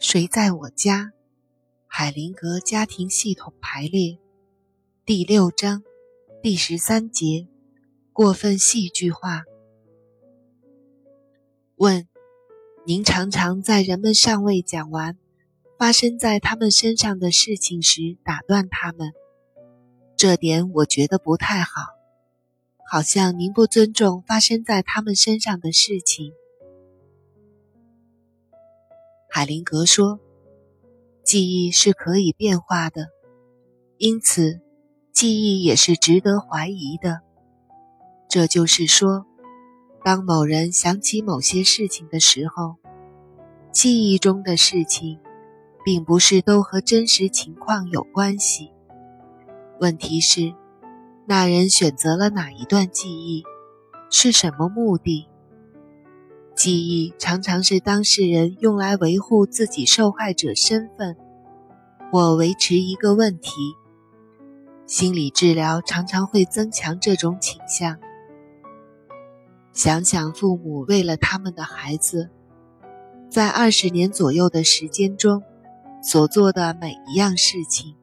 [0.00, 1.10] 谁在我家？
[1.88, 4.20] 海灵格家庭系统排列，
[5.04, 5.82] 第六章，
[6.40, 7.48] 第十三节，
[8.12, 9.42] 过分戏剧化。
[11.74, 12.06] 问：
[12.86, 15.18] 您常常在人们尚未讲完
[15.76, 19.12] 发生在他们身上的事情时打断他们，
[20.16, 21.82] 这点我觉得不太好，
[22.88, 26.32] 好像您不尊重发生在他们身上的事情。
[29.38, 30.18] 海灵格说
[31.22, 33.06] ：“记忆是可以变化的，
[33.96, 34.60] 因此，
[35.12, 37.20] 记忆也是值得怀疑的。
[38.28, 39.26] 这就是说，
[40.02, 42.78] 当某人想起某些事情的时候，
[43.70, 45.20] 记忆中的事情，
[45.84, 48.72] 并不是都和真实情况有关系。
[49.78, 50.52] 问题是，
[51.28, 53.44] 那人选择了哪一段记忆，
[54.10, 55.28] 是什么目的？”
[56.58, 61.16] 记忆常常是当事人用来维护自己受害者身份，
[62.10, 63.52] 或维持一个问题。
[64.84, 67.96] 心理治疗常常会增强这种倾向。
[69.72, 72.28] 想想父母为了他们的孩子，
[73.30, 75.44] 在二十年左右的时间中
[76.02, 77.94] 所做的每一样事情，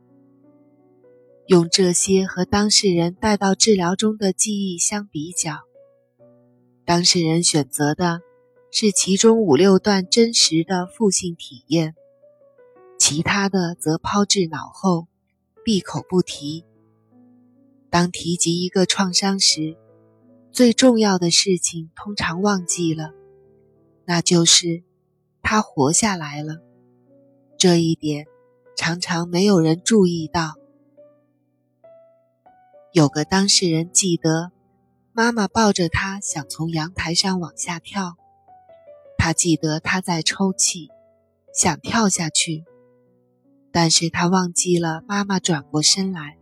[1.48, 5.58] 用这些和当事人带到治疗中的记忆相比较，
[6.86, 8.22] 当事人选择的。
[8.78, 11.96] 是其中五六段真实的负性体验，
[13.00, 15.08] 其他的则抛至脑后，
[15.64, 16.66] 闭口不提。
[17.90, 19.78] 当提及一个创伤时，
[20.52, 23.14] 最重要的事情通常忘记了，
[24.04, 24.84] 那就是
[25.42, 26.58] 他活下来了。
[27.58, 28.26] 这一点
[28.76, 30.56] 常常没有人注意到。
[32.92, 34.52] 有个当事人记得，
[35.14, 38.18] 妈妈抱着他想从阳台上往下跳。
[39.26, 40.92] 他记得他在抽泣，
[41.52, 42.64] 想跳下去，
[43.72, 46.38] 但是他忘记了妈妈转过身来，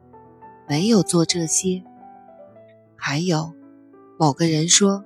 [0.67, 1.81] 没有做这些。
[2.97, 3.53] 还有，
[4.19, 5.05] 某个人说：“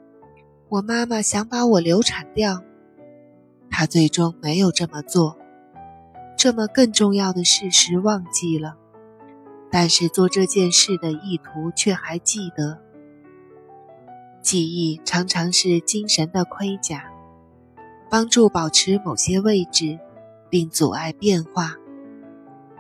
[0.69, 2.63] 我妈妈想把我流产掉。”
[3.69, 5.37] 他最终没有这么做。
[6.35, 8.75] 这么更重要的事实忘记了，
[9.69, 12.81] 但是做这件事的意图却还记得。
[14.41, 17.13] 记忆常常是精神的盔甲。
[18.09, 19.99] 帮助保持某些位置，
[20.49, 21.75] 并阻碍变化。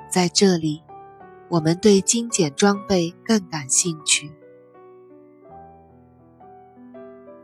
[0.09, 0.83] 在这里，
[1.49, 4.31] 我们对精简装备更感兴趣。